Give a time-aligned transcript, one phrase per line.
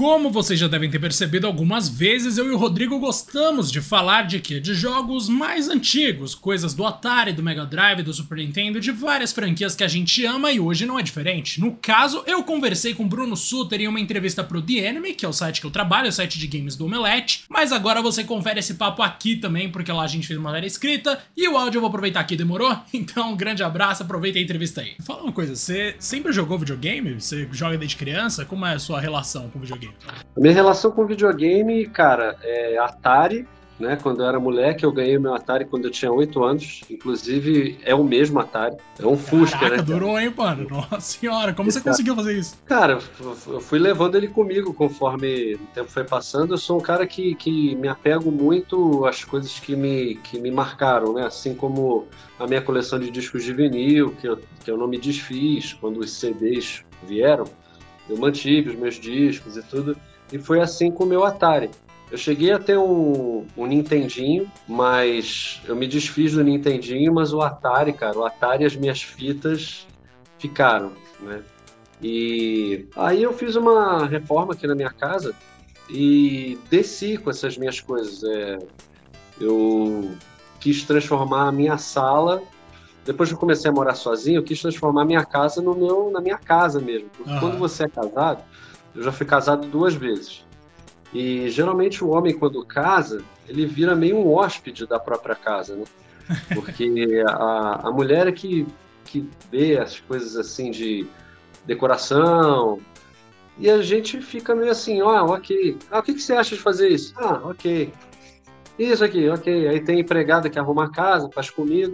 [0.00, 4.22] Como vocês já devem ter percebido algumas vezes, eu e o Rodrigo gostamos de falar
[4.22, 4.58] de quê?
[4.58, 9.30] De jogos mais antigos, coisas do Atari, do Mega Drive, do Super Nintendo, de várias
[9.30, 11.60] franquias que a gente ama e hoje não é diferente.
[11.60, 15.28] No caso, eu conversei com Bruno Suter em uma entrevista pro The Enemy, que é
[15.28, 18.60] o site que eu trabalho, o site de games do Omelete, mas agora você confere
[18.60, 21.76] esse papo aqui também, porque lá a gente fez uma matéria escrita e o áudio
[21.76, 22.74] eu vou aproveitar aqui, demorou?
[22.94, 24.94] Então, um grande abraço, aproveita a entrevista aí.
[25.04, 27.20] Fala uma coisa, você sempre jogou videogame?
[27.20, 28.46] Você joga desde criança?
[28.46, 29.89] Como é a sua relação com videogame?
[30.36, 33.46] A minha relação com videogame, cara, é Atari,
[33.80, 33.98] né?
[34.00, 36.82] Quando eu era moleque, eu ganhei meu Atari quando eu tinha 8 anos.
[36.90, 38.76] Inclusive, é o mesmo Atari.
[38.98, 39.82] É um Fusca, Caraca, né?
[39.82, 40.68] durou, hein, mano?
[40.68, 42.56] Nossa senhora, como você conseguiu fazer isso?
[42.66, 42.98] Cara,
[43.46, 46.54] eu fui levando ele comigo conforme o tempo foi passando.
[46.54, 50.50] Eu sou um cara que, que me apego muito às coisas que me, que me
[50.50, 51.24] marcaram, né?
[51.24, 52.06] Assim como
[52.38, 55.98] a minha coleção de discos de vinil, que eu, que eu não me desfiz quando
[55.98, 57.44] os CDs vieram.
[58.10, 59.96] Eu mantive os meus discos e tudo.
[60.32, 61.70] E foi assim com o meu Atari.
[62.10, 67.40] Eu cheguei a ter um, um Nintendinho, mas eu me desfiz do Nintendinho, mas o
[67.40, 69.86] Atari, cara, o Atari as minhas fitas
[70.38, 71.40] ficaram, né?
[72.02, 75.34] E aí eu fiz uma reforma aqui na minha casa
[75.88, 78.24] e desci com essas minhas coisas.
[78.24, 78.58] É,
[79.40, 80.10] eu
[80.58, 82.42] quis transformar a minha sala.
[83.04, 86.20] Depois que eu comecei a morar sozinho, eu quis transformar minha casa no meu, na
[86.20, 87.08] minha casa mesmo.
[87.16, 87.40] Porque Aham.
[87.40, 88.44] quando você é casado,
[88.94, 90.44] eu já fui casado duas vezes.
[91.12, 95.84] E geralmente o homem, quando casa, ele vira meio um hóspede da própria casa, né?
[96.54, 98.66] Porque a, a mulher é que,
[99.06, 101.06] que vê as coisas assim de
[101.64, 102.80] decoração.
[103.58, 105.76] E a gente fica meio assim, ó, ok.
[105.90, 107.12] Ah, o que, que você acha de fazer isso?
[107.16, 107.92] Ah, ok.
[108.78, 109.68] Isso aqui, ok.
[109.68, 111.92] Aí tem empregada que arruma a casa, faz comida.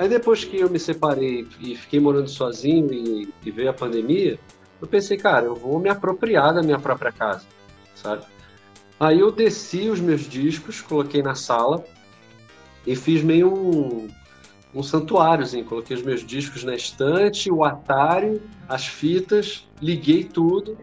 [0.00, 4.40] Aí depois que eu me separei e fiquei morando sozinho e, e veio a pandemia,
[4.80, 7.44] eu pensei, cara, eu vou me apropriar da minha própria casa,
[7.94, 8.24] sabe?
[8.98, 11.84] Aí eu desci os meus discos, coloquei na sala
[12.86, 14.08] e fiz meio um,
[14.74, 15.66] um santuáriozinho.
[15.66, 20.78] Coloquei os meus discos na estante, o Atari, as fitas, liguei tudo.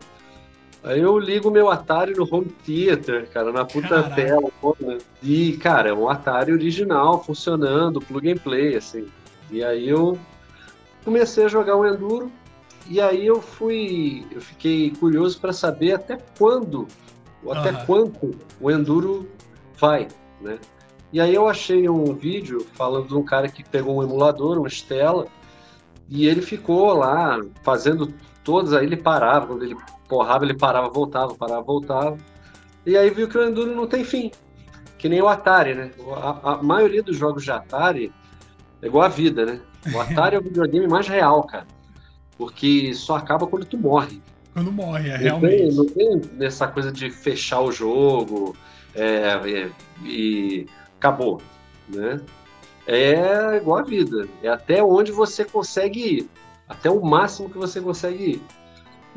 [0.88, 4.50] Aí eu ligo o meu Atari no home theater, cara, na puta tela.
[4.80, 4.98] né?
[5.22, 9.06] E, cara, é um Atari original, funcionando, plug and play, assim.
[9.52, 10.18] E aí eu
[11.04, 12.32] comecei a jogar o Enduro.
[12.90, 16.88] E aí eu fui, eu fiquei curioso para saber até quando,
[17.44, 17.86] ou até Aham.
[17.86, 18.32] quanto
[18.62, 19.30] o Enduro
[19.78, 20.08] vai,
[20.40, 20.58] né?
[21.12, 24.70] E aí eu achei um vídeo falando de um cara que pegou um emulador, uma
[24.70, 25.28] Stella,
[26.10, 29.76] e ele ficou lá fazendo todos, aí ele parava, quando ele
[30.08, 32.18] porrava, ele parava, voltava, parava, voltava.
[32.86, 34.32] E aí viu que o Enduro não tem fim,
[34.98, 35.92] que nem o Atari, né?
[36.16, 38.14] A, a maioria dos jogos de Atari
[38.82, 39.60] é igual a vida, né?
[39.94, 41.68] O Atari é o videogame mais real, cara.
[42.38, 44.22] Porque só acaba quando tu morre.
[44.54, 45.76] Quando morre, é Não tem, realmente.
[45.76, 48.56] não tem essa coisa de fechar o jogo
[48.96, 49.72] é, é,
[50.04, 50.66] e
[50.98, 51.42] acabou,
[51.88, 52.20] né?
[52.88, 56.30] É igual a vida, é até onde você consegue ir,
[56.70, 58.42] até o máximo que você consegue ir.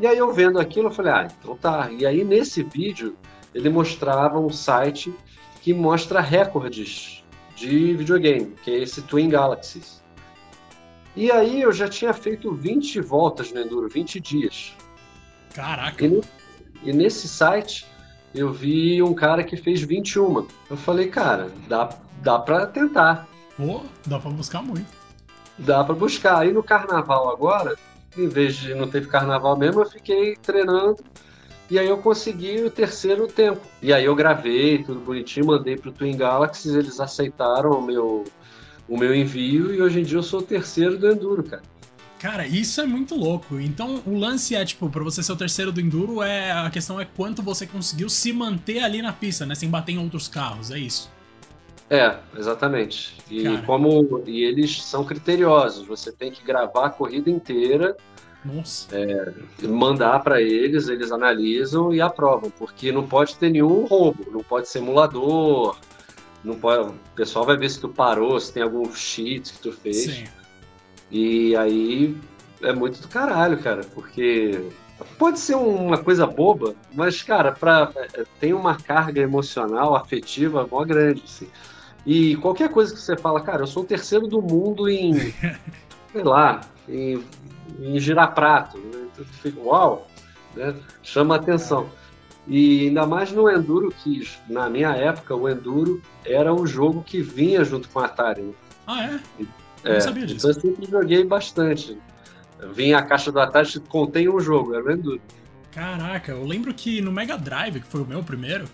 [0.01, 1.91] E aí eu vendo aquilo, eu falei, ah, então tá.
[1.93, 3.17] E aí nesse vídeo
[3.55, 5.13] ele mostrava um site
[5.61, 7.23] que mostra recordes
[7.55, 10.01] de videogame, que é esse Twin Galaxies.
[11.15, 14.75] E aí eu já tinha feito 20 voltas no Enduro, 20 dias.
[15.55, 16.07] Caraca.
[16.07, 16.21] E,
[16.83, 17.87] e nesse site
[18.35, 20.47] eu vi um cara que fez 21.
[20.71, 21.91] Eu falei, cara, dá,
[22.23, 24.87] dá para tentar, Pô, dá pra buscar muito.
[25.59, 26.39] dá para buscar.
[26.39, 27.77] Aí no carnaval agora,
[28.17, 30.99] em vez de não teve carnaval mesmo, eu fiquei treinando.
[31.71, 33.61] E aí eu consegui o terceiro tempo.
[33.81, 38.25] E aí eu gravei tudo bonitinho, mandei pro Twin Galaxies, eles aceitaram o meu,
[38.89, 41.63] o meu envio e hoje em dia eu sou o terceiro do Enduro, cara.
[42.19, 43.59] Cara, isso é muito louco.
[43.59, 47.01] Então, o lance é, tipo, pra você ser o terceiro do Enduro, é a questão
[47.01, 49.55] é quanto você conseguiu se manter ali na pista, né?
[49.55, 51.11] Sem bater em outros carros, é isso.
[51.91, 53.17] É, exatamente.
[53.29, 53.63] E Cara.
[53.63, 57.97] como e eles são criteriosos, você tem que gravar a corrida inteira,
[58.45, 58.89] Nossa.
[59.61, 64.69] mandar para eles, eles analisam e aprovam, porque não pode ter nenhum roubo, não pode
[64.69, 65.77] ser emulador,
[66.45, 69.73] não pode, o pessoal vai ver se tu parou, se tem algum cheat que tu
[69.73, 69.97] fez.
[69.97, 70.25] Sim.
[71.11, 72.17] E aí
[72.63, 74.71] é muito do caralho, cara, porque
[75.19, 77.93] pode ser uma coisa boba, mas, cara, pra,
[78.39, 81.49] tem uma carga emocional, afetiva mó grande, assim.
[82.11, 85.15] E qualquer coisa que você fala, cara, eu sou o terceiro do mundo em,
[86.11, 87.25] sei lá, em,
[87.79, 89.07] em girar prato, né?
[89.15, 90.09] Tu fica, uau,
[90.57, 90.75] né?
[91.05, 91.89] chama a atenção.
[92.49, 97.23] E ainda mais no Enduro, que na minha época o Enduro era o jogo que
[97.23, 98.43] vinha junto com o Atari.
[98.43, 98.55] né?
[98.89, 99.21] Ah, é?
[99.85, 100.39] Eu não sabia disso.
[100.39, 101.97] Então eu sempre joguei bastante.
[102.75, 105.23] Vinha a caixa do Atari, contém um jogo, era o Enduro.
[105.71, 108.65] Caraca, eu lembro que no Mega Drive, que foi o meu primeiro,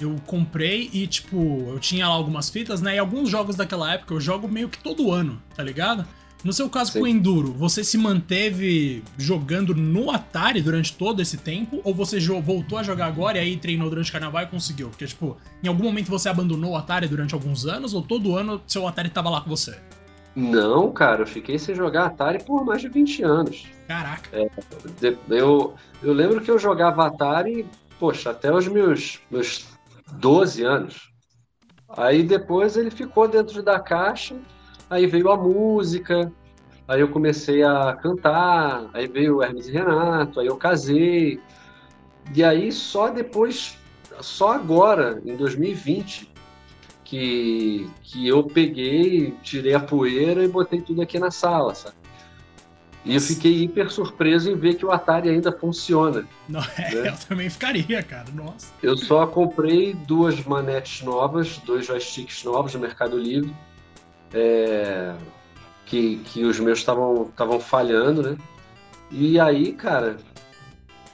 [0.00, 2.96] eu comprei e, tipo, eu tinha lá algumas fitas, né?
[2.96, 6.06] E alguns jogos daquela época eu jogo meio que todo ano, tá ligado?
[6.44, 6.98] No seu caso Sim.
[6.98, 11.80] com o Enduro, você se manteve jogando no Atari durante todo esse tempo?
[11.84, 14.88] Ou você voltou a jogar agora e aí treinou durante o carnaval e conseguiu?
[14.88, 18.60] Porque, tipo, em algum momento você abandonou o Atari durante alguns anos ou todo ano
[18.66, 19.78] seu Atari tava lá com você?
[20.34, 23.66] Não, cara, eu fiquei sem jogar Atari por mais de 20 anos.
[23.86, 24.28] Caraca.
[24.32, 24.48] É,
[25.28, 27.64] eu, eu lembro que eu jogava Atari,
[28.00, 29.71] poxa, até os meus, meus
[30.12, 31.12] 12 anos.
[31.88, 34.36] Aí depois ele ficou dentro da caixa,
[34.88, 36.32] aí veio a música,
[36.88, 41.40] aí eu comecei a cantar, aí veio Hermes e Renato, aí eu casei.
[42.34, 43.76] E aí só depois,
[44.20, 46.32] só agora, em 2020,
[47.04, 52.01] que, que eu peguei, tirei a poeira e botei tudo aqui na sala, sabe?
[53.04, 56.24] E eu fiquei hiper surpreso em ver que o Atari ainda funciona.
[56.48, 57.08] Não, é, né?
[57.08, 58.26] Eu também ficaria, cara.
[58.32, 58.68] Nossa.
[58.82, 63.52] Eu só comprei duas manetes novas, dois joysticks novos no Mercado Livre.
[64.32, 65.14] É,
[65.84, 68.36] que, que os meus estavam falhando, né?
[69.10, 70.16] E aí, cara,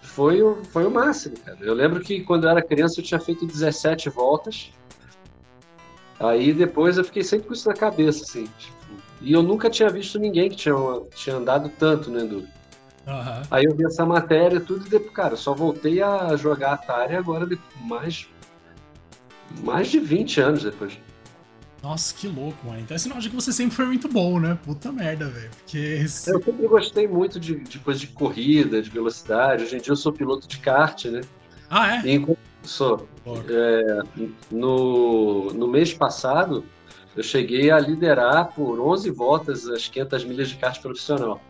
[0.02, 0.40] foi,
[0.72, 1.58] foi o máximo, cara.
[1.60, 4.72] Eu lembro que quando eu era criança eu tinha feito 17 voltas.
[6.20, 8.44] Aí depois eu fiquei sempre com isso na cabeça, assim.
[8.58, 8.76] Tipo,
[9.20, 10.74] e eu nunca tinha visto ninguém que tinha,
[11.14, 12.46] tinha andado tanto no Enduro.
[13.06, 13.42] Uhum.
[13.50, 17.16] Aí eu vi essa matéria e tudo, e depois, cara, só voltei a jogar Atari
[17.16, 17.48] agora
[17.80, 18.28] mais,
[19.62, 20.98] mais de 20 anos depois.
[21.82, 22.80] Nossa, que louco, mano.
[22.80, 24.58] Então é sinal de que você sempre foi muito bom, né?
[24.64, 25.50] Puta merda, velho.
[25.50, 25.78] Porque.
[25.78, 26.30] Esse...
[26.30, 29.62] Eu sempre gostei muito de, de coisa de corrida, de velocidade.
[29.64, 31.20] Hoje em dia eu sou piloto de kart, né?
[31.70, 32.06] Ah, é?
[32.06, 32.36] E,
[32.68, 33.08] sou.
[33.48, 34.02] É,
[34.50, 36.64] no, no mês passado,
[37.16, 41.40] eu cheguei a liderar por 11 voltas as 500 milhas de kart profissional.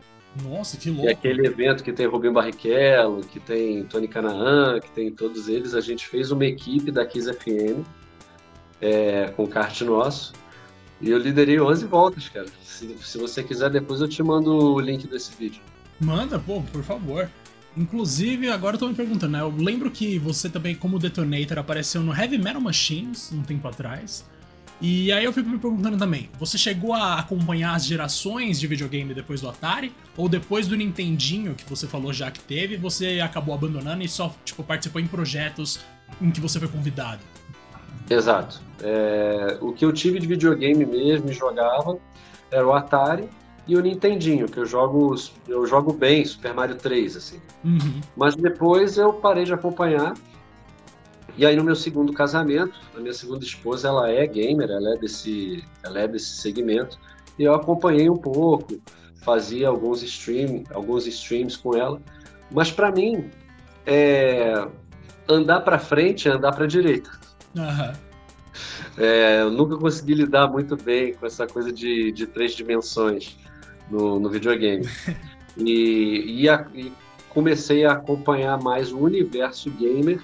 [0.42, 1.06] Nossa, que louco.
[1.06, 5.74] E aquele evento que tem Rubinho Barrichello, que tem Tony Canaan, que tem todos eles,
[5.74, 7.84] a gente fez uma equipe da Kiss FM
[8.80, 10.32] é, com kart nosso.
[11.00, 12.46] E eu liderei 11 voltas, cara.
[12.62, 15.60] Se, se você quiser, depois eu te mando o link desse vídeo.
[16.00, 17.28] Manda, pô, por favor.
[17.76, 19.40] Inclusive, agora eu tô me perguntando, né?
[19.40, 24.24] Eu lembro que você também, como Detonator, apareceu no Heavy Metal Machines um tempo atrás.
[24.80, 29.12] E aí eu fico me perguntando também, você chegou a acompanhar as gerações de videogame
[29.12, 29.92] depois do Atari?
[30.16, 34.32] Ou depois do Nintendinho, que você falou já que teve, você acabou abandonando e só
[34.44, 35.80] tipo, participou em projetos
[36.22, 37.20] em que você foi convidado?
[38.08, 38.60] Exato.
[38.80, 41.98] É, o que eu tive de videogame mesmo e jogava
[42.48, 43.28] era o Atari
[43.68, 45.14] e o Nintendinho, que eu jogo,
[45.46, 47.40] eu jogo bem, Super Mario 3, assim.
[47.62, 48.00] Uhum.
[48.16, 50.14] Mas depois eu parei de acompanhar
[51.38, 54.98] e aí no meu segundo casamento, a minha segunda esposa, ela é gamer, ela é
[54.98, 56.98] desse, ela é desse segmento,
[57.38, 58.80] e eu acompanhei um pouco,
[59.22, 62.02] fazia alguns stream, alguns streams com ela,
[62.50, 63.30] mas para mim
[63.86, 64.66] é,
[65.28, 67.10] andar para frente é andar para direita.
[67.54, 67.92] Uhum.
[68.96, 73.36] É, eu nunca consegui lidar muito bem com essa coisa de, de três dimensões
[73.90, 74.88] no, no videogame.
[75.56, 76.92] e, e, a, e
[77.28, 80.22] comecei a acompanhar mais o universo gamer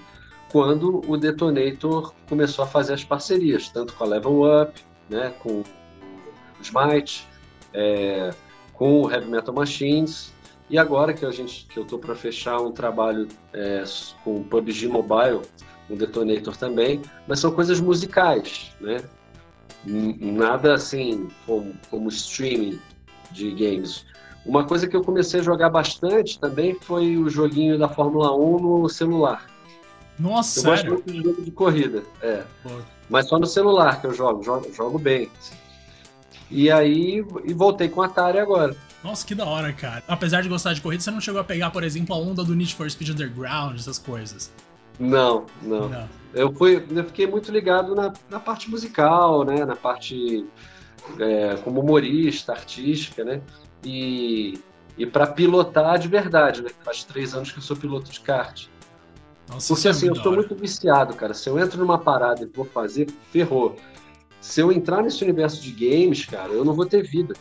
[0.50, 4.80] quando o Detonator começou a fazer as parcerias, tanto com a Level Up,
[5.10, 5.64] né, com o
[6.62, 7.26] Smite,
[7.72, 8.30] é,
[8.72, 10.32] com o Heavy Metal Machines,
[10.70, 13.82] e agora que a gente que eu estou para fechar um trabalho é,
[14.22, 15.42] com o PUBG Mobile,
[15.90, 18.98] um Detonator também, mas são coisas musicais, né?
[19.84, 22.78] Nada assim como, como streaming
[23.34, 24.06] de games.
[24.46, 28.58] Uma coisa que eu comecei a jogar bastante também foi o joguinho da Fórmula 1
[28.58, 29.46] no celular.
[30.18, 30.92] Nossa, eu sério?
[30.92, 32.44] gosto muito de jogo de corrida, é.
[32.62, 32.70] Pô.
[33.08, 35.30] Mas só no celular que eu jogo, jogo, jogo bem.
[36.50, 38.76] E aí, e voltei com a Atari agora.
[39.02, 40.02] Nossa, que da hora, cara.
[40.06, 42.54] Apesar de gostar de corrida, você não chegou a pegar, por exemplo, a onda do
[42.54, 44.52] Need for Speed Underground, essas coisas?
[44.98, 45.88] Não, não.
[45.88, 46.08] não.
[46.32, 49.64] Eu, fui, eu fiquei muito ligado na, na parte musical, né?
[49.64, 50.46] Na parte
[51.18, 53.40] é, como humorista, artística, né?
[53.84, 54.58] E,
[54.96, 56.70] e para pilotar de verdade, né?
[56.82, 58.66] Faz três anos que eu sou piloto de kart.
[59.48, 61.34] Nossa, Porque é assim, é eu sou muito viciado, cara.
[61.34, 63.76] Se eu entro numa parada e vou fazer, ferrou.
[64.40, 67.34] Se eu entrar nesse universo de games, cara, eu não vou ter vida.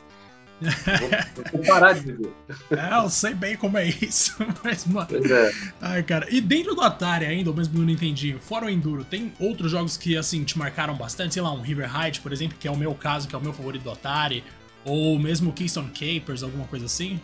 [0.62, 2.32] Vou, vou parar de viver.
[2.72, 4.36] É, eu sei bem como é isso.
[4.64, 5.08] Mas, mano.
[5.10, 5.52] Pois é.
[5.82, 6.28] Ai, cara.
[6.30, 9.98] E dentro do Atari ainda, ou mesmo no Nintendinho, fora o Enduro, tem outros jogos
[9.98, 11.34] que, assim, te marcaram bastante?
[11.34, 13.42] Sei lá, um River Height, por exemplo, que é o meu caso, que é o
[13.42, 14.44] meu favorito do Atari.
[14.86, 17.20] Ou mesmo Keystone Capers, alguma coisa assim?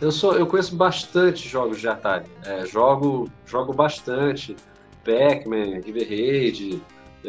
[0.00, 2.26] Eu sou, eu conheço bastante jogos de Atari.
[2.44, 4.56] É, jogo, jogo bastante.
[5.04, 6.82] Pac-Man, River Raid,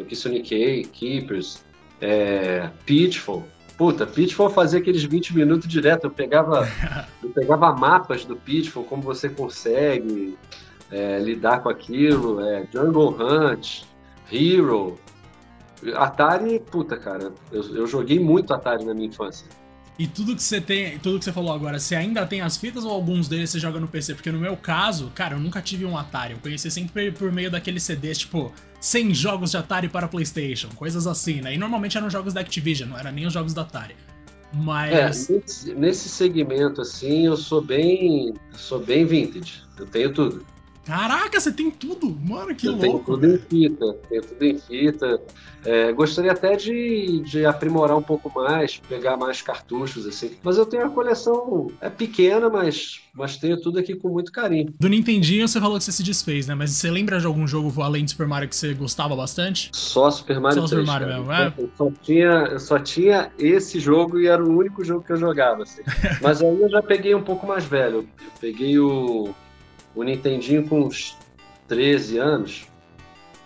[0.08, 1.64] Kitsune Keepers,
[2.02, 3.44] é, Pitfall.
[3.78, 6.06] Puta, Pitfall fazia aqueles 20 minutos direto.
[6.06, 6.68] Eu pegava,
[7.24, 10.38] eu pegava mapas do Pitfall, como você consegue
[10.92, 13.84] é, lidar com aquilo, é, Jungle Hunt,
[14.32, 15.00] Hero.
[15.96, 19.48] Atari, puta, cara, eu, eu joguei muito Atari na minha infância.
[19.98, 22.84] E tudo que você tem, tudo que você falou agora, você ainda tem as fitas
[22.84, 24.16] ou alguns deles você joga no PC?
[24.16, 26.34] Porque no meu caso, cara, eu nunca tive um Atari.
[26.34, 31.06] Eu conheci sempre por meio daqueles CDs, tipo, 100 jogos de Atari para PlayStation, coisas
[31.06, 31.54] assim, né?
[31.54, 33.96] E normalmente eram jogos da Activision, não eram nem os jogos da Atari.
[34.54, 35.30] Mas.
[35.30, 38.34] É, nesse, segmento, assim, eu sou bem.
[38.54, 39.62] sou bem vintage.
[39.78, 40.46] Eu tenho tudo.
[40.86, 42.10] Caraca, você tem tudo!
[42.22, 42.82] Mano, que eu louco!
[42.88, 45.22] Tenho tudo em fita, tenho tudo em fita.
[45.66, 50.32] É, gostaria até de, de aprimorar um pouco mais, pegar mais cartuchos, assim.
[50.44, 54.74] Mas eu tenho a coleção, é pequena, mas, mas tenho tudo aqui com muito carinho.
[54.78, 56.56] Do Nintendinho você falou que você se desfez, né?
[56.56, 59.70] Mas você lembra de algum jogo além de Super Mario que você gostava bastante?
[59.72, 61.54] Só Super Mario Só 3, Super Mario mesmo, é?
[61.58, 65.18] Eu só tinha, eu só tinha esse jogo e era o único jogo que eu
[65.18, 65.82] jogava, assim.
[66.22, 68.00] Mas aí eu já peguei um pouco mais velho.
[68.00, 68.08] Eu
[68.42, 69.34] peguei o,
[69.96, 71.18] o Nintendinho com uns
[71.68, 72.66] 13 anos.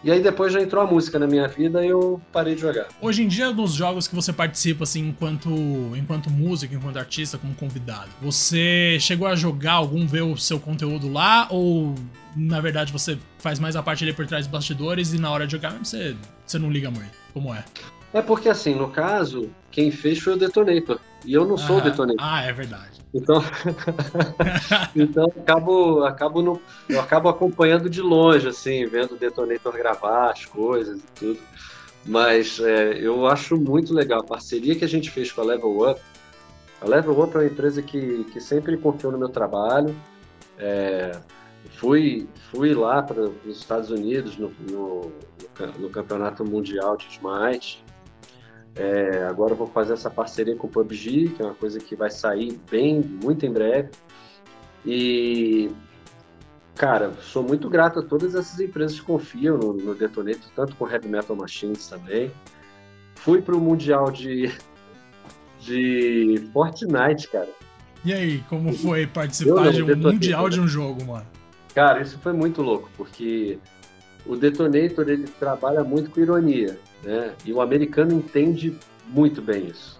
[0.03, 2.87] E aí depois já entrou a música na minha vida e eu parei de jogar.
[3.01, 5.49] Hoje em dia, nos jogos que você participa, assim, enquanto,
[5.97, 11.11] enquanto músico, enquanto artista, como convidado, você chegou a jogar algum, ver o seu conteúdo
[11.11, 11.47] lá?
[11.49, 11.95] Ou,
[12.35, 15.47] na verdade, você faz mais a parte ali por trás dos bastidores e na hora
[15.47, 17.11] de jogar mesmo você, você não liga muito?
[17.33, 17.65] Como é?
[18.13, 20.99] É porque, assim, no caso, quem fez foi o Detonator.
[21.25, 22.23] E eu não sou o Detonator.
[22.23, 22.96] Ah, é verdade.
[23.17, 23.41] Então,
[24.95, 30.45] então acabo, acabo no, eu acabo acompanhando de longe, assim, vendo o Detonator gravar as
[30.45, 31.39] coisas e tudo.
[32.05, 35.89] Mas é, eu acho muito legal a parceria que a gente fez com a Level
[35.89, 35.99] Up.
[36.81, 39.93] A Level Up é uma empresa que, que sempre confiou no meu trabalho.
[40.57, 41.11] É,
[41.75, 47.07] fui, fui lá para os Estados Unidos no, no, no ca- no Campeonato Mundial de
[47.09, 47.83] Smite.
[48.77, 51.95] É, agora eu vou fazer essa parceria com o PUBG, que é uma coisa que
[51.95, 53.89] vai sair bem, muito em breve.
[54.85, 55.71] E,
[56.75, 60.87] cara, sou muito grato a todas essas empresas que confiam no, no Detonator, tanto com
[60.87, 62.31] Heavy Metal Machines também.
[63.15, 64.53] Fui para o Mundial de,
[65.59, 67.49] de Fortnite, cara.
[68.05, 70.49] E aí, como foi participar não, de um mundial né?
[70.51, 71.25] de um jogo, mano?
[71.73, 73.59] Cara, isso foi muito louco, porque
[74.25, 77.33] o Detonator ele trabalha muito com ironia, né?
[77.45, 78.77] E o americano entende
[79.07, 79.99] muito bem isso.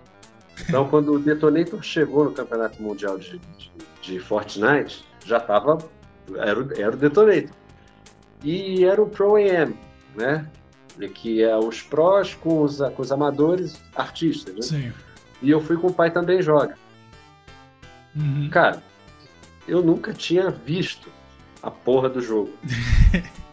[0.68, 5.78] Então, quando o Detonator chegou no Campeonato Mundial de, de, de Fortnite, já estava
[6.36, 7.50] era, o- era o Detonator.
[8.44, 9.76] E era o Pro AM,
[10.16, 10.48] né?
[11.14, 14.62] Que é os prós com os, com os amadores artistas, né?
[14.62, 14.94] Sim.
[15.42, 16.76] E eu fui com o pai também joga.
[18.16, 18.50] Uhum.
[18.50, 18.82] Cara,
[19.68, 21.10] eu nunca tinha visto
[21.62, 22.52] a porra do jogo.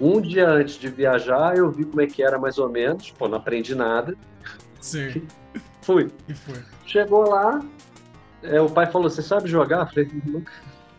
[0.00, 3.10] um dia antes de viajar, eu vi como é que era mais ou menos.
[3.10, 4.16] Pô, não aprendi nada.
[4.80, 5.26] Sim.
[5.82, 6.10] Fui.
[6.28, 6.62] E foi.
[6.86, 7.62] Chegou lá,
[8.42, 9.80] é, o pai falou: Você sabe jogar?
[9.80, 10.52] Eu falei: Nunca,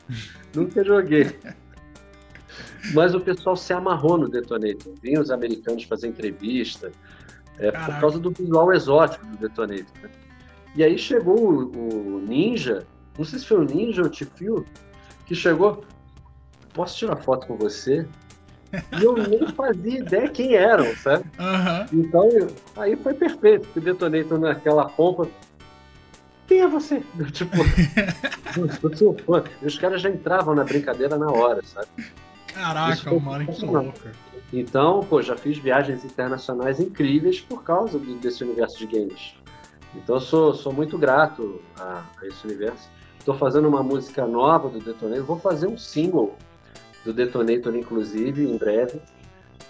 [0.55, 1.35] nunca joguei.
[2.93, 4.93] Mas o pessoal se amarrou no Detonator.
[5.01, 6.91] Vinham os americanos fazer entrevista,
[7.57, 10.01] é, por causa do visual exótico do Detonator.
[10.01, 10.09] né?
[10.75, 12.85] E aí chegou o, o Ninja,
[13.17, 14.65] não sei se foi o Ninja ou o Tifio,
[15.25, 15.83] que chegou.
[16.73, 18.07] Posso tirar foto com você?
[18.99, 21.25] E eu nem fazia ideia quem eram, sabe?
[21.39, 21.85] Aham.
[21.91, 22.47] Então, eu-
[22.77, 25.27] aí foi perfeito, porque o Detonator naquela pompa.
[26.47, 27.01] Quem é você?
[27.17, 27.57] Eu, Tipo,
[28.83, 29.43] eu sou fã.
[29.61, 31.87] E os caras já entravam na brincadeira na hora, sabe?
[32.53, 33.93] Caraca, foi mano, que louco.
[34.51, 39.33] Então, pô, já fiz viagens internacionais incríveis por causa do- desse universo de games.
[39.95, 42.89] Então, eu sou, sou muito grato a, a esse universo.
[43.17, 45.23] Estou fazendo uma música nova do Detonator.
[45.23, 46.35] Vou fazer um single
[47.05, 49.01] do Detonator, inclusive, em breve.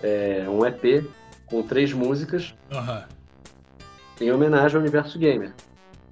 [0.02, 1.06] É, um EP
[1.46, 3.04] com três músicas Aham.
[4.20, 5.54] em homenagem ao universo gamer.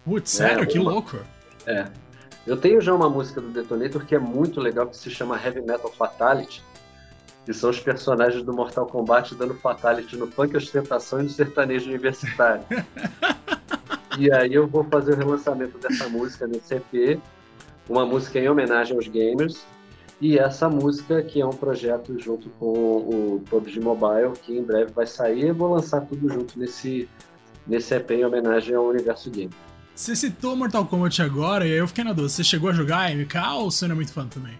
[0.06, 0.64] Putz, sério?
[0.64, 1.18] É, que uma- louco.
[1.66, 1.88] É.
[2.48, 5.62] Eu tenho já uma música do Detonator que é muito legal, que se chama Heavy
[5.62, 6.64] Metal Fatality,
[7.46, 11.90] que são os personagens do Mortal Kombat dando Fatality no punk ostentação e no sertanejo
[11.90, 12.64] universitário.
[14.18, 17.20] e aí eu vou fazer o relançamento dessa música nesse EP,
[17.88, 19.66] uma música em homenagem aos gamers,
[20.22, 24.92] e essa música que é um projeto junto com o PUBG Mobile, que em breve
[24.92, 27.08] vai sair, eu vou lançar tudo junto nesse,
[27.66, 29.56] nesse EP em homenagem ao universo gamer.
[29.96, 32.30] Você citou Mortal Kombat agora e aí eu fiquei na dúvida.
[32.30, 34.58] Você chegou a jogar MK ou você não é muito fã também?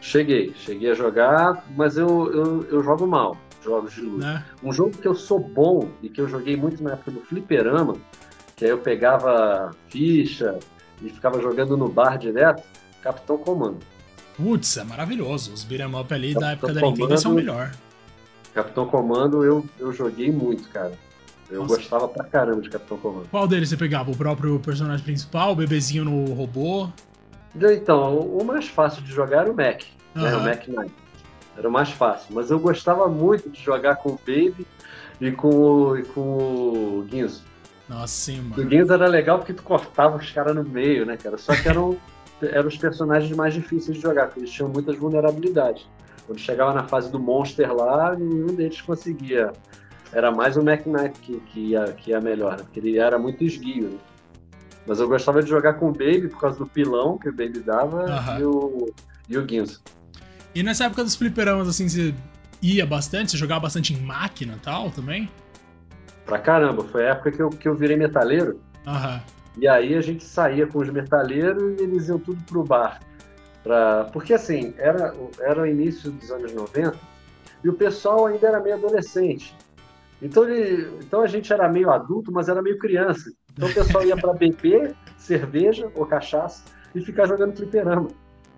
[0.00, 4.26] Cheguei, cheguei a jogar, mas eu, eu, eu jogo mal, jogos de luta.
[4.26, 4.44] Né?
[4.62, 7.96] Um jogo que eu sou bom e que eu joguei muito na época do fliperama,
[8.56, 10.58] que aí eu pegava ficha
[11.00, 12.62] e ficava jogando no bar direto,
[13.02, 13.78] Capitão Comando.
[14.36, 15.52] Putz, é maravilhoso.
[15.52, 17.70] Os beat'em up ali da Tá época da tomando- Nintendo são o melhor.
[18.54, 20.92] Capitão Comando eu, eu joguei muito, cara.
[21.50, 21.76] Eu Nossa.
[21.76, 23.28] gostava pra caramba de Capitão Comando.
[23.30, 24.10] Qual deles você pegava?
[24.10, 26.88] O próprio personagem principal, o bebezinho no robô?
[27.54, 29.82] Então, o mais fácil de jogar era o Mac,
[30.16, 30.22] uhum.
[30.22, 30.36] né?
[30.36, 30.94] O Mac Knight.
[31.56, 32.34] Era o mais fácil.
[32.34, 34.66] Mas eu gostava muito de jogar com o Baby
[35.20, 37.42] e com o, e com o Guinzo.
[37.88, 38.62] Nossa, sim, mano.
[38.62, 41.36] O Guinzo era legal porque tu cortava os caras no meio, né, cara?
[41.36, 41.98] Só que eram,
[42.42, 45.86] eram os personagens mais difíceis de jogar, porque eles tinham muitas vulnerabilidades.
[46.26, 49.52] Quando chegava na fase do Monster lá, nenhum deles conseguia.
[50.12, 52.64] Era mais o Mac Knight que, que, ia, que ia melhor, né?
[52.64, 53.98] porque ele era muito esguio, né?
[54.86, 57.60] Mas eu gostava de jogar com o Baby por causa do pilão que o Baby
[57.60, 58.38] dava uhum.
[58.38, 58.94] e, o,
[59.28, 59.80] e o Guinzo.
[60.54, 62.14] E nessa época dos fliperamas, assim, você
[62.60, 63.30] ia bastante?
[63.30, 65.30] Você jogava bastante em máquina e tal também?
[66.26, 66.84] Pra caramba.
[66.84, 68.60] Foi a época que eu, que eu virei metaleiro.
[68.86, 69.20] Uhum.
[69.58, 73.00] E aí a gente saía com os metaleiros e eles iam tudo pro bar.
[73.62, 74.04] Pra...
[74.12, 76.96] Porque assim, era, era o início dos anos 90
[77.62, 79.54] e o pessoal ainda era meio adolescente.
[80.20, 83.30] Então, ele, então a gente era meio adulto, mas era meio criança.
[83.52, 88.08] Então o pessoal ia para beber cerveja ou cachaça e ficar jogando fliperama.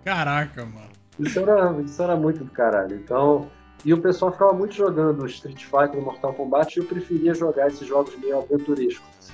[0.03, 0.89] Caraca, mano.
[1.19, 2.95] Isso era, isso era muito do caralho.
[2.95, 3.49] Então,
[3.83, 7.87] e o pessoal ficava muito jogando Street Fighter Mortal Kombat e eu preferia jogar esses
[7.87, 9.31] jogos meio aventurescos.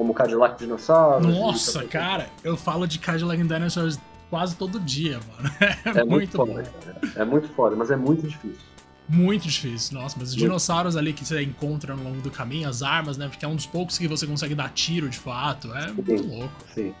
[0.00, 1.26] Como Cadillac Dinossauros.
[1.26, 5.54] Nossa, cara, eu falo de Cadillac Dinosaurs quase todo dia, mano.
[5.84, 6.72] É, é muito, muito foda,
[7.16, 8.66] É muito foda, mas é muito difícil.
[9.06, 10.46] Muito difícil, nossa, mas os muito.
[10.46, 13.28] dinossauros ali que você encontra ao longo do caminho, as armas, né?
[13.28, 15.70] Porque é um dos poucos que você consegue dar tiro de fato.
[15.74, 16.54] É sim, muito louco.
[16.74, 16.94] Sim,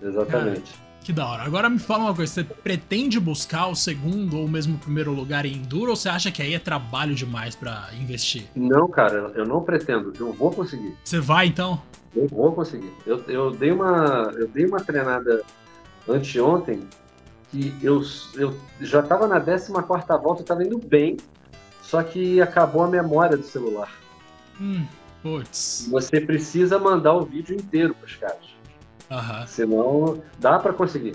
[0.00, 0.70] exatamente.
[0.74, 1.42] Cara, que da hora.
[1.42, 5.44] Agora me fala uma coisa, você pretende buscar o segundo ou mesmo o primeiro lugar
[5.44, 8.46] em Enduro ou você acha que aí é trabalho demais para investir?
[8.56, 10.12] Não, cara, eu não pretendo.
[10.18, 10.96] Eu vou conseguir.
[11.04, 11.80] Você vai então?
[12.16, 12.92] Eu vou conseguir.
[13.04, 15.42] Eu, eu, dei, uma, eu dei uma treinada
[16.08, 16.80] anteontem
[17.50, 18.02] que eu,
[18.34, 19.70] eu já estava na 14
[20.22, 21.18] volta, estava indo bem,
[21.82, 23.92] só que acabou a memória do celular.
[24.60, 24.86] Hum,
[25.22, 25.86] putz.
[25.90, 28.53] Você precisa mandar o vídeo inteiro para os caras.
[29.10, 29.46] Uhum.
[29.46, 31.14] Senão, dá para conseguir.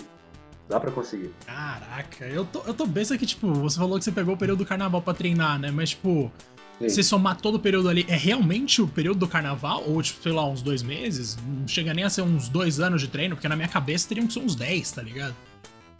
[0.68, 1.32] Dá para conseguir.
[1.44, 4.60] Caraca, eu tô, eu tô besta que, tipo, você falou que você pegou o período
[4.60, 5.70] do carnaval para treinar, né?
[5.72, 6.30] Mas, tipo,
[6.78, 6.88] Sim.
[6.88, 9.82] se somar todo o período ali, é realmente o período do carnaval?
[9.86, 11.36] Ou, tipo, sei lá, uns dois meses?
[11.44, 14.28] Não chega nem a ser uns dois anos de treino, porque na minha cabeça teriam
[14.28, 15.34] que ser uns dez, tá ligado?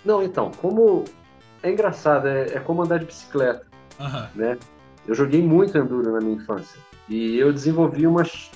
[0.05, 1.05] Não, então, como.
[1.62, 3.66] É engraçado, é, é como andar de bicicleta.
[3.98, 4.26] Uhum.
[4.35, 4.59] Né?
[5.07, 6.79] Eu joguei muito enduro na minha infância.
[7.09, 8.50] E eu desenvolvi umas,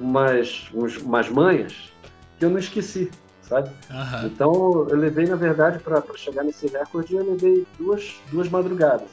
[0.00, 1.92] umas, uns, umas manhas
[2.38, 3.10] que eu não esqueci,
[3.42, 3.70] sabe?
[3.90, 4.26] Uhum.
[4.26, 9.08] Então eu levei, na verdade, para chegar nesse recorde, eu levei duas, duas madrugadas.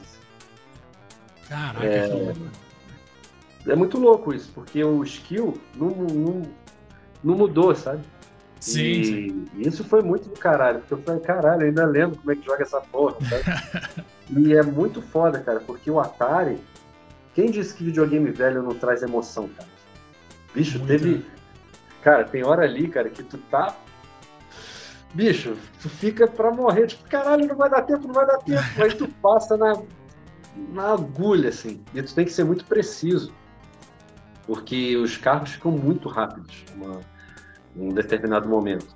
[1.48, 2.34] Caraca, é...
[3.68, 6.42] é muito louco isso, porque o skill não, não,
[7.22, 8.02] não mudou, sabe?
[8.60, 9.46] Sim, e sim.
[9.56, 12.44] isso foi muito do caralho, porque eu falei, caralho, eu ainda lembro como é que
[12.44, 14.04] joga essa porra, sabe?
[14.36, 16.58] e é muito foda, cara, porque o Atari.
[17.34, 19.68] Quem disse que videogame velho não traz emoção, cara?
[20.54, 20.88] Bicho, muito.
[20.88, 21.22] teve
[22.06, 23.76] Cara, tem hora ali, cara, que tu tá.
[25.12, 28.62] Bicho, tu fica pra morrer, tipo, caralho, não vai dar tempo, não vai dar tempo.
[28.80, 29.82] Aí tu passa na,
[30.72, 31.82] na agulha, assim.
[31.92, 33.32] E tu tem que ser muito preciso.
[34.46, 36.64] Porque os carros ficam muito rápidos
[37.74, 38.86] em um determinado momento.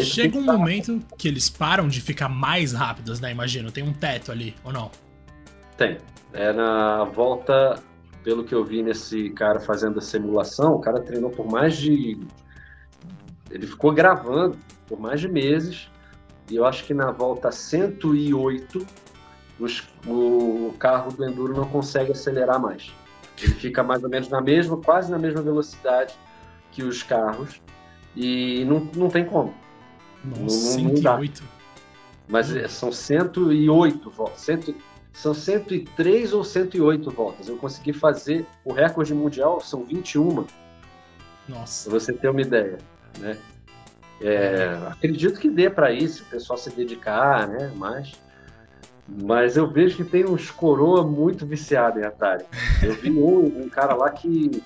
[0.00, 3.30] Chega um momento que eles param de ficar mais rápidos, né?
[3.30, 3.70] Imagino.
[3.70, 4.90] Tem um teto ali, ou não?
[5.76, 5.98] Tem.
[6.32, 7.78] É na volta
[8.22, 12.18] pelo que eu vi nesse cara fazendo a simulação, o cara treinou por mais de.
[13.50, 14.56] Ele ficou gravando
[14.86, 15.90] por mais de meses,
[16.50, 18.86] e eu acho que na volta 108,
[19.58, 22.92] os, o carro do Enduro não consegue acelerar mais.
[23.42, 26.14] Ele fica mais ou menos na mesma, quase na mesma velocidade
[26.70, 27.60] que os carros,
[28.14, 29.54] e não, não tem como.
[30.24, 31.42] Nossa, não, não 108.
[31.42, 31.48] Dá.
[32.28, 34.40] Mas é, são 108 voltas.
[34.42, 34.76] 100,
[35.12, 37.48] são 103 ou 108 voltas.
[37.48, 40.44] Eu consegui fazer o recorde mundial, são 21.
[41.48, 41.90] Nossa.
[41.90, 42.78] Pra você ter uma ideia,
[43.18, 43.36] né?
[44.20, 47.72] É, acredito que dê para isso, o pessoal se dedicar, né?
[47.74, 48.12] Mas,
[49.06, 52.44] mas eu vejo que tem uns coroa muito viciado em Atari.
[52.82, 54.62] Eu vi um, um cara lá que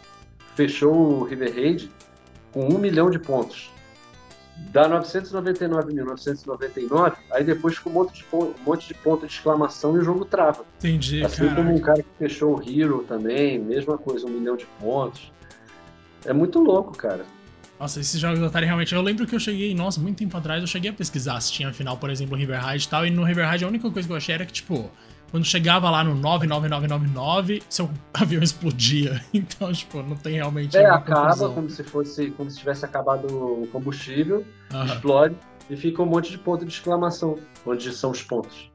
[0.55, 1.91] fechou o River Raid
[2.53, 3.71] com um milhão de pontos
[4.73, 9.95] dá 999.999, aí depois com um monte, de ponto, um monte de ponto de exclamação
[9.97, 10.64] e o jogo trava.
[10.79, 11.57] Entendi, Assim caraca.
[11.57, 15.33] como um cara que fechou o Hero também, mesma coisa, um milhão de pontos.
[16.25, 17.25] É muito louco, cara.
[17.79, 18.95] Nossa, esses jogos do Atari realmente.
[18.95, 21.73] Eu lembro que eu cheguei, nossa, muito tempo atrás, eu cheguei a pesquisar se tinha
[21.73, 23.07] final, por exemplo, River Raid e tal.
[23.07, 24.90] E no River Raid a única coisa que eu achei era que, tipo,
[25.31, 29.21] quando chegava lá no 99999, seu avião explodia.
[29.33, 30.77] Então, tipo, não tem realmente.
[30.77, 34.85] É, acaba como se fosse, como se tivesse acabado o combustível, uhum.
[34.85, 35.37] explode
[35.69, 38.71] e fica um monte de ponto de exclamação, onde são os pontos.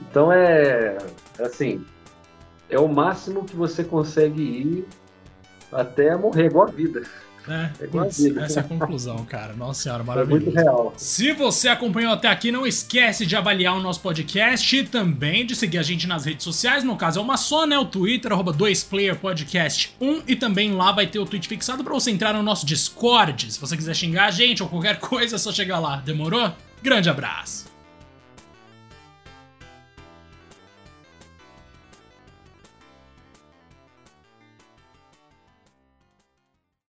[0.00, 0.96] Então é
[1.40, 1.84] assim,
[2.68, 4.88] é o máximo que você consegue ir
[5.72, 7.02] até morrer, igual a vida.
[7.48, 9.54] É, putz, essa é a conclusão, cara.
[9.54, 10.42] Nossa senhora, maravilhoso.
[10.42, 10.94] É muito real.
[10.96, 15.56] Se você acompanhou até aqui, não esquece de avaliar o nosso podcast e também de
[15.56, 16.84] seguir a gente nas redes sociais.
[16.84, 17.78] No caso, é uma só, né?
[17.78, 20.22] O Twitter, arroba 2playerpodcast1.
[20.26, 23.52] E também lá vai ter o tweet fixado para você entrar no nosso Discord.
[23.52, 25.96] Se você quiser xingar a gente ou qualquer coisa, é só chegar lá.
[25.96, 26.52] Demorou?
[26.82, 27.69] Grande abraço!